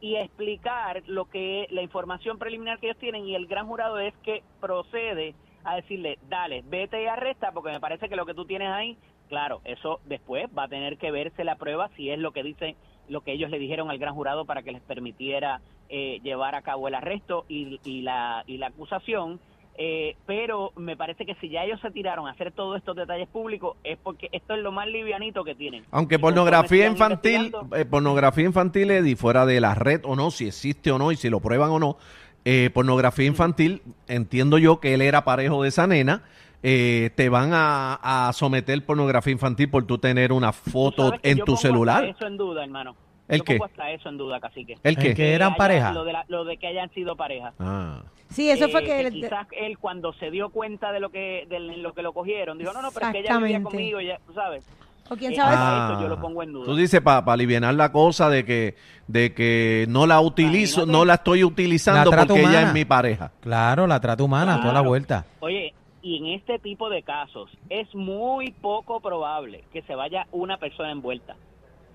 y 0.00 0.16
explicar 0.16 1.02
lo 1.06 1.26
que 1.26 1.66
la 1.70 1.82
información 1.82 2.38
preliminar 2.38 2.78
que 2.78 2.86
ellos 2.86 2.98
tienen 2.98 3.26
y 3.26 3.34
el 3.34 3.46
gran 3.46 3.66
jurado 3.66 3.98
es 3.98 4.14
que 4.22 4.42
procede 4.60 5.34
a 5.64 5.76
decirle, 5.76 6.18
dale, 6.28 6.62
vete 6.66 7.02
y 7.02 7.06
arresta 7.06 7.52
porque 7.52 7.70
me 7.70 7.80
parece 7.80 8.08
que 8.08 8.16
lo 8.16 8.26
que 8.26 8.34
tú 8.34 8.44
tienes 8.44 8.68
ahí, 8.68 8.96
claro, 9.28 9.60
eso 9.64 10.00
después 10.04 10.46
va 10.56 10.64
a 10.64 10.68
tener 10.68 10.96
que 10.98 11.10
verse 11.10 11.44
la 11.44 11.56
prueba 11.56 11.90
si 11.96 12.10
es 12.10 12.18
lo 12.18 12.32
que 12.32 12.42
dice 12.42 12.76
lo 13.08 13.20
que 13.22 13.32
ellos 13.32 13.50
le 13.50 13.58
dijeron 13.58 13.90
al 13.90 13.98
gran 13.98 14.14
jurado 14.14 14.44
para 14.44 14.62
que 14.62 14.72
les 14.72 14.82
permitiera 14.82 15.60
eh, 15.88 16.20
llevar 16.22 16.54
a 16.54 16.62
cabo 16.62 16.88
el 16.88 16.94
arresto 16.94 17.44
y, 17.48 17.80
y 17.84 18.02
la, 18.02 18.42
y 18.46 18.58
la 18.58 18.68
acusación. 18.68 19.40
Eh, 19.78 20.16
pero 20.24 20.72
me 20.76 20.96
parece 20.96 21.26
que 21.26 21.34
si 21.34 21.50
ya 21.50 21.64
ellos 21.64 21.80
se 21.82 21.90
tiraron 21.90 22.26
a 22.26 22.30
hacer 22.30 22.50
todos 22.52 22.78
estos 22.78 22.96
detalles 22.96 23.28
públicos 23.28 23.76
es 23.84 23.98
porque 24.02 24.28
esto 24.32 24.54
es 24.54 24.62
lo 24.62 24.72
más 24.72 24.86
livianito 24.86 25.44
que 25.44 25.54
tienen. 25.54 25.84
Aunque 25.90 26.18
pornografía 26.18 26.86
infantil, 26.86 27.52
eh, 27.74 27.84
pornografía 27.84 28.44
infantil, 28.44 28.90
Eddie, 28.90 29.16
fuera 29.16 29.44
de 29.44 29.60
la 29.60 29.74
red 29.74 30.00
o 30.04 30.16
no, 30.16 30.30
si 30.30 30.46
existe 30.46 30.90
o 30.90 30.98
no 30.98 31.12
y 31.12 31.16
si 31.16 31.28
lo 31.28 31.40
prueban 31.40 31.70
o 31.70 31.78
no, 31.78 31.98
eh, 32.44 32.70
pornografía 32.72 33.26
infantil, 33.26 33.82
entiendo 34.08 34.56
yo 34.56 34.80
que 34.80 34.94
él 34.94 35.02
era 35.02 35.24
parejo 35.24 35.62
de 35.62 35.68
esa 35.68 35.86
nena, 35.86 36.22
eh, 36.62 37.10
te 37.14 37.28
van 37.28 37.50
a, 37.52 38.28
a 38.28 38.32
someter 38.32 38.82
pornografía 38.84 39.32
infantil 39.32 39.68
por 39.68 39.86
tú 39.86 39.98
tener 39.98 40.32
una 40.32 40.52
foto 40.52 41.12
en 41.22 41.40
tu 41.40 41.56
celular. 41.56 42.04
Eso 42.04 42.26
en 42.26 42.36
duda, 42.36 42.64
hermano. 42.64 42.96
¿El 43.28 43.38
yo 43.38 43.44
qué? 43.44 43.52
pongo 43.54 43.64
hasta 43.66 43.90
eso 43.90 44.08
en 44.08 44.16
duda, 44.18 44.40
cacique. 44.40 44.74
¿El 44.74 44.80
¿El 44.82 44.96
qué? 44.96 45.14
qué? 45.14 45.34
eran 45.34 45.50
haya- 45.50 45.56
pareja. 45.56 45.92
Lo 45.92 46.04
de, 46.04 46.12
la- 46.12 46.24
lo 46.28 46.44
de 46.44 46.56
que 46.58 46.66
hayan 46.68 46.90
sido 46.90 47.16
pareja. 47.16 47.52
Ah. 47.58 48.02
Sí, 48.30 48.50
eso 48.50 48.68
fue 48.68 48.82
Eh, 48.84 49.04
que... 49.04 49.10
quizás 49.12 49.46
él 49.52 49.78
cuando 49.78 50.12
se 50.14 50.30
dio 50.30 50.48
cuenta 50.50 50.90
de 50.92 51.00
lo 51.00 51.10
que 51.10 51.46
de 51.48 51.60
lo 51.60 51.92
que 51.94 52.02
lo 52.02 52.12
cogieron 52.12 52.58
dijo 52.58 52.72
no 52.72 52.82
no 52.82 52.90
pero 52.90 53.06
es 53.06 53.12
que 53.12 53.18
ella 53.20 53.36
vivía 53.38 53.56
Exactamente. 53.58 53.92
conmigo 53.94 54.00
ya 54.00 54.18
tú 54.26 54.32
sabes 54.32 54.66
o 55.08 55.14
quién 55.14 55.32
Eh, 55.32 55.36
sabe... 55.36 55.54
ah, 55.56 55.90
eso 55.92 56.02
yo 56.02 56.08
lo 56.08 56.20
pongo 56.20 56.42
en 56.42 56.52
duda. 56.52 56.64
Tú 56.66 56.74
dices 56.74 57.00
para 57.00 57.20
aliviar 57.32 57.72
la 57.72 57.92
cosa 57.92 58.28
de 58.28 58.44
que 58.44 58.74
de 59.06 59.32
que 59.32 59.86
no 59.88 60.06
la 60.08 60.20
utilizo, 60.20 60.80
Imagínate. 60.80 60.98
no 60.98 61.04
la 61.04 61.14
estoy 61.14 61.44
utilizando 61.44 62.10
La 62.10 62.16
trato 62.16 62.26
porque 62.34 62.40
ella 62.40 62.50
humana. 62.50 62.66
es 62.68 62.74
mi 62.74 62.84
pareja. 62.84 63.30
Claro, 63.40 63.86
la 63.86 64.00
trata 64.00 64.24
humana, 64.24 64.54
toda 64.56 64.66
la 64.66 64.80
Claro. 64.80 64.88
vuelta. 64.88 65.24
oye 65.38 65.72
y 66.02 66.18
en 66.18 66.26
este 66.38 66.58
tipo 66.58 66.88
de 66.90 67.02
casos 67.04 67.48
es 67.70 67.92
muy 67.94 68.50
poco 68.50 68.98
probable 69.00 69.62
que 69.72 69.82
se 69.82 69.94
vaya 69.94 70.26
una 70.32 70.56
persona 70.58 70.90
envuelta 70.90 71.36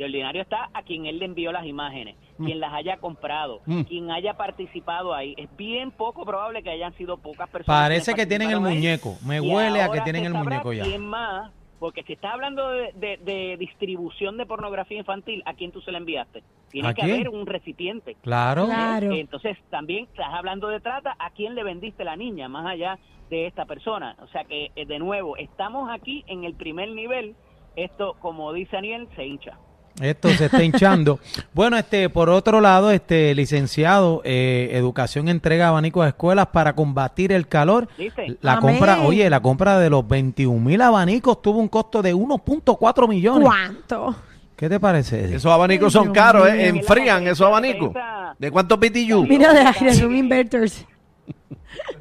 de 0.01 0.09
ordinario 0.11 0.41
está 0.41 0.69
a 0.73 0.83
quien 0.83 1.05
él 1.05 1.19
le 1.19 1.25
envió 1.25 1.51
las 1.51 1.65
imágenes, 1.65 2.15
quien 2.37 2.59
las 2.59 2.73
haya 2.73 2.97
comprado, 2.97 3.61
Mm. 3.65 3.81
quien 3.83 4.11
haya 4.11 4.35
participado 4.35 5.13
ahí. 5.13 5.33
Es 5.37 5.49
bien 5.57 5.91
poco 5.91 6.25
probable 6.25 6.63
que 6.63 6.69
hayan 6.69 6.93
sido 6.97 7.17
pocas 7.17 7.49
personas. 7.49 7.81
Parece 7.83 8.13
que 8.13 8.25
tienen 8.25 8.49
el 8.49 8.55
ahí. 8.57 8.61
muñeco. 8.75 9.17
Me 9.25 9.37
Y 9.37 9.39
huele 9.39 9.81
a 9.81 9.89
que 9.91 10.01
tienen 10.01 10.25
el 10.25 10.33
muñeco 10.33 10.73
ya. 10.73 10.83
¿Quién 10.83 11.05
más? 11.05 11.51
Porque 11.79 12.03
si 12.03 12.13
estás 12.13 12.33
hablando 12.33 12.69
de, 12.69 12.91
de- 12.93 13.17
de 13.23 13.57
distribución 13.57 14.37
de 14.37 14.45
pornografía 14.45 14.99
infantil, 14.99 15.41
¿a 15.47 15.55
quién 15.55 15.71
tú 15.71 15.81
se 15.81 15.91
la 15.91 15.97
enviaste? 15.97 16.43
Tiene 16.69 16.89
¿A 16.89 16.93
que 16.93 17.01
quién? 17.01 17.15
haber 17.15 17.29
un 17.29 17.47
recipiente. 17.47 18.15
Claro. 18.21 18.65
Claro. 18.67 19.11
Entonces, 19.13 19.57
también 19.71 20.03
estás 20.05 20.27
hablando 20.31 20.67
de 20.67 20.79
trata, 20.79 21.15
¿a 21.17 21.31
quién 21.31 21.55
le 21.55 21.63
vendiste 21.63 22.03
la 22.03 22.15
niña? 22.15 22.47
Más 22.47 22.67
allá 22.67 22.99
de 23.31 23.47
esta 23.47 23.65
persona. 23.65 24.15
O 24.21 24.27
sea 24.27 24.43
que, 24.43 24.69
eh, 24.75 24.85
de 24.85 24.99
nuevo, 24.99 25.37
estamos 25.37 25.89
aquí 25.89 26.23
en 26.27 26.43
el 26.43 26.53
primer 26.53 26.89
nivel. 26.89 27.35
Esto, 27.75 28.15
como 28.19 28.53
dice 28.53 28.75
Daniel, 28.75 29.07
se 29.15 29.25
hincha. 29.25 29.57
Esto 29.99 30.29
se 30.29 30.45
está 30.45 30.63
hinchando. 30.63 31.19
Bueno, 31.53 31.77
este, 31.77 32.09
por 32.09 32.29
otro 32.29 32.61
lado, 32.61 32.91
este 32.91 33.35
licenciado, 33.35 34.21
eh, 34.23 34.69
Educación 34.73 35.27
entrega 35.27 35.67
abanicos 35.67 36.05
a 36.05 36.09
escuelas 36.09 36.47
para 36.47 36.73
combatir 36.73 37.31
el 37.31 37.47
calor. 37.47 37.87
¿Dice? 37.97 38.37
La 38.41 38.53
Amén. 38.53 38.77
compra, 38.77 39.01
oye, 39.01 39.29
la 39.29 39.41
compra 39.41 39.79
de 39.79 39.89
los 39.89 40.07
21 40.07 40.59
mil 40.59 40.81
abanicos 40.81 41.41
tuvo 41.41 41.59
un 41.59 41.67
costo 41.67 42.01
de 42.01 42.15
1.4 42.15 43.07
millones. 43.07 43.47
¿Cuánto? 43.47 44.15
¿Qué 44.55 44.69
te 44.69 44.79
parece? 44.79 45.25
Eddie? 45.25 45.35
Esos 45.37 45.51
abanicos 45.51 45.91
son 45.91 46.13
caros, 46.13 46.47
¿eh? 46.47 46.67
enfrían 46.67 47.25
esos 47.27 47.47
abanicos. 47.47 47.91
¿De 48.37 48.51
cuántos 48.51 48.79
BTU? 48.79 49.25
Mira, 49.27 49.53
de 49.53 49.61
Agresum 49.61 50.15
Inverters. 50.15 50.85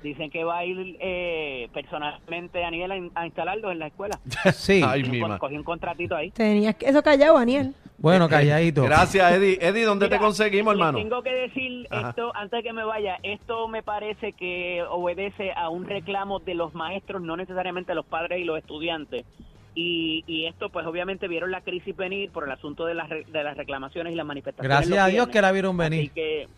Dicen 0.03 0.31
que 0.31 0.43
va 0.45 0.59
a 0.59 0.65
ir 0.65 0.97
eh, 1.01 1.69
personalmente 1.73 2.59
Daniel 2.59 2.91
a, 2.93 2.97
in- 2.97 3.13
a 3.15 3.27
instalarlos 3.27 3.71
en 3.73 3.79
la 3.79 3.87
escuela. 3.89 4.19
Sí. 4.55 4.83
Ay, 4.85 5.01
Cogí 5.03 5.11
mi 5.13 5.23
un, 5.23 5.29
ma- 5.29 5.39
cogí 5.39 5.57
un 5.57 5.63
contratito 5.65 6.17
ahí. 6.17 6.31
Tenías 6.31 6.75
que- 6.77 6.87
eso 6.89 7.03
callado, 7.03 7.39
Daniel. 7.39 7.75
Bueno, 7.99 8.29
calladito. 8.31 8.83
Gracias, 8.85 9.31
Eddie. 9.33 9.59
Eddie, 9.61 9.85
¿dónde 9.85 10.09
te 10.09 10.17
conseguimos, 10.19 10.73
hermano? 10.73 10.97
Tengo 10.99 11.23
que 11.23 11.33
decir 11.35 11.87
Ajá. 11.91 12.09
esto 12.11 12.35
antes 12.35 12.59
de 12.59 12.63
que 12.63 12.73
me 12.73 12.83
vaya. 12.83 13.19
Esto 13.23 13.69
me 13.69 13.83
parece 13.83 14.33
que 14.33 14.83
obedece 14.89 15.53
a 15.53 15.69
un 15.69 15.87
reclamo 15.87 16.39
de 16.39 16.55
los 16.55 16.73
maestros, 16.75 17.21
no 17.21 17.37
necesariamente 17.37 17.95
los 17.95 18.07
padres 18.07 18.41
y 18.41 18.45
los 18.45 18.57
estudiantes. 18.59 19.25
Y, 19.75 20.25
y 20.27 20.47
esto, 20.47 20.71
pues 20.71 20.85
obviamente 20.87 21.29
vieron 21.29 21.51
la 21.53 21.61
crisis 21.61 21.95
venir 21.95 22.31
por 22.33 22.45
el 22.45 22.51
asunto 22.53 22.87
de 22.87 22.95
las, 22.95 23.09
re- 23.11 23.25
de 23.31 23.45
las 23.45 23.57
reclamaciones 23.57 24.15
y 24.15 24.17
las 24.17 24.27
manifestaciones. 24.27 24.79
Gracias 24.79 24.99
a 24.99 25.07
Dios 25.07 25.13
viernes. 25.27 25.33
que 25.35 25.43
la 25.43 25.53
vieron 25.53 25.81
Así 25.81 25.91
venir. 25.91 26.11
que 26.13 26.49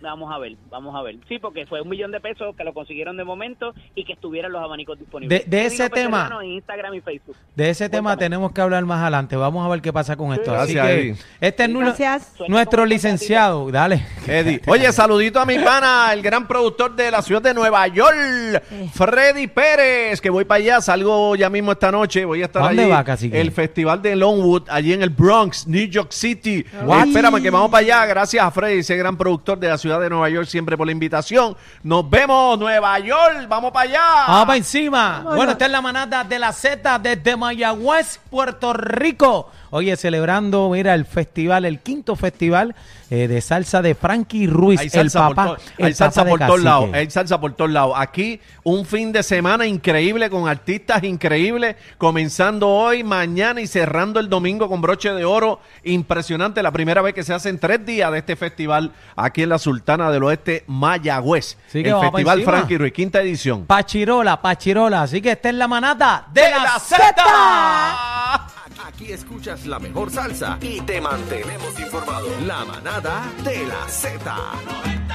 vamos 0.00 0.32
a 0.32 0.38
ver, 0.38 0.56
vamos 0.70 0.94
a 0.96 1.02
ver. 1.02 1.16
Sí, 1.28 1.38
porque 1.38 1.66
fue 1.66 1.80
un 1.80 1.88
millón 1.88 2.10
de 2.10 2.20
pesos 2.20 2.54
que 2.56 2.64
lo 2.64 2.72
consiguieron 2.74 3.16
de 3.16 3.24
momento 3.24 3.74
y 3.94 4.04
que 4.04 4.12
estuvieran 4.14 4.50
los 4.52 4.62
abanicos 4.62 4.98
disponibles. 4.98 5.48
De- 5.48 5.66
ese 5.66 5.88
tema- 5.90 6.30
En 6.42 6.50
Instagram 6.52 6.94
y 6.94 7.00
Facebook. 7.00 7.36
De 7.54 7.70
ese 7.70 7.88
tema 7.88 8.16
tenemos 8.16 8.52
que 8.52 8.60
hablar 8.60 8.84
más 8.84 9.00
adelante. 9.02 9.36
Vamos 9.36 9.64
a 9.64 9.68
ver 9.68 9.80
qué 9.82 9.92
pasa 9.92 10.16
con 10.16 10.32
esto. 10.32 10.54
Así 10.54 10.74
Gracias, 10.74 10.86
que 10.86 11.00
Eddie. 11.00 11.16
este 11.40 11.64
es 11.64 11.70
Gracias. 11.74 12.32
Nuestro 12.48 12.84
licenciado. 12.86 13.70
Dale. 13.70 14.04
Eddie. 14.26 14.60
Oye, 14.66 14.90
saludito 14.92 15.38
a 15.40 15.46
mi 15.46 15.58
pana, 15.58 16.10
el 16.12 16.22
gran 16.22 16.46
productor 16.48 16.94
de 16.96 17.10
la 17.10 17.22
ciudad 17.22 17.42
de 17.42 17.52
Nueva 17.54 17.86
York, 17.88 18.62
Freddy 18.92 19.46
Pérez, 19.46 20.20
que 20.20 20.30
voy 20.30 20.44
para 20.44 20.58
allá, 20.58 20.80
salgo 20.80 21.36
ya 21.36 21.50
mismo 21.50 21.72
esta 21.72 21.90
noche, 21.92 22.24
voy 22.24 22.42
a 22.42 22.46
estar 22.46 22.62
¿Dónde 22.62 22.82
allí. 22.82 22.90
va? 22.90 23.38
El 23.38 23.50
festival 23.52 24.00
de 24.02 24.16
Longwood, 24.16 24.64
allí 24.68 24.92
en 24.92 25.02
el 25.02 25.10
Bronx, 25.10 25.66
New 25.66 25.86
York 25.86 26.12
City. 26.12 26.64
Espérame 27.04 27.42
que 27.42 27.50
vamos 27.50 27.70
para 27.70 27.80
allá, 27.84 28.06
gracias 28.06 28.44
a 28.44 28.50
Freddy, 28.50 28.78
ese 28.80 28.96
gran 28.96 29.16
productor 29.16 29.58
de 29.58 29.68
la 29.68 29.78
ciudad 29.78 29.89
de 29.98 30.10
Nueva 30.10 30.28
York, 30.28 30.46
siempre 30.46 30.76
por 30.76 30.86
la 30.86 30.92
invitación. 30.92 31.56
Nos 31.82 32.08
vemos, 32.08 32.58
Nueva 32.58 32.98
York, 32.98 33.46
vamos 33.48 33.72
para 33.72 33.88
allá. 33.88 34.24
Vamos 34.28 34.46
para 34.46 34.56
encima. 34.58 35.22
Bueno, 35.24 35.52
esta 35.52 35.66
es 35.66 35.72
la 35.72 35.80
manada 35.80 36.22
de 36.24 36.38
la 36.38 36.52
Z 36.52 36.98
desde 36.98 37.36
Mayagüez, 37.36 38.20
Puerto 38.30 38.72
Rico. 38.72 39.50
Oye, 39.72 39.96
celebrando, 39.96 40.68
mira, 40.70 40.94
el 40.94 41.04
festival, 41.04 41.64
el 41.64 41.78
quinto 41.78 42.16
festival 42.16 42.74
eh, 43.08 43.28
de 43.28 43.40
salsa 43.40 43.82
de 43.82 43.94
Frankie 43.94 44.46
Ruiz, 44.46 44.80
Hay 44.80 44.90
el 44.92 45.10
papá. 45.10 45.56
el 45.78 45.94
salsa 45.94 46.22
papá 46.24 46.30
por 46.30 46.40
todos 46.46 46.62
lados. 46.62 46.90
Hay 46.92 47.10
salsa 47.10 47.40
por 47.40 47.52
todos 47.54 47.70
lados. 47.70 47.94
Aquí 47.96 48.40
un 48.64 48.84
fin 48.84 49.12
de 49.12 49.22
semana 49.22 49.66
increíble 49.66 50.28
con 50.28 50.48
artistas 50.48 51.04
increíbles, 51.04 51.76
comenzando 51.98 52.68
hoy, 52.68 53.04
mañana 53.04 53.60
y 53.60 53.66
cerrando 53.66 54.18
el 54.20 54.28
domingo 54.28 54.68
con 54.68 54.80
broche 54.80 55.12
de 55.12 55.24
oro. 55.24 55.60
Impresionante, 55.84 56.62
la 56.62 56.72
primera 56.72 57.00
vez 57.02 57.14
que 57.14 57.22
se 57.22 57.32
hacen 57.32 57.58
tres 57.58 57.84
días 57.86 58.10
de 58.12 58.18
este 58.18 58.36
festival 58.36 58.92
aquí 59.14 59.42
en 59.42 59.50
la 59.50 59.58
Sultana 59.58 60.10
del 60.10 60.24
Oeste, 60.24 60.64
Mayagüez. 60.66 61.56
Que 61.70 61.88
el 61.88 61.96
Festival. 62.00 62.42
Frankie 62.42 62.78
Ruiz, 62.78 62.92
quinta 62.92 63.20
edición. 63.20 63.66
Pachirola, 63.66 64.40
Pachirola. 64.42 65.02
Así 65.02 65.20
que 65.20 65.32
esta 65.32 65.48
es 65.48 65.54
la 65.54 65.68
manada 65.68 66.26
de, 66.32 66.40
¡De 66.42 66.50
la, 66.50 66.62
la 66.64 66.78
Z. 66.78 66.96
Z! 67.14 68.59
Aquí 68.92 69.12
escuchas 69.12 69.66
la 69.66 69.78
mejor 69.78 70.10
salsa 70.10 70.58
y 70.60 70.80
te 70.80 71.00
mantenemos 71.00 71.78
informado. 71.78 72.26
La 72.44 72.64
manada 72.64 73.22
de 73.44 73.64
la 73.64 73.88
Z. 73.88 74.99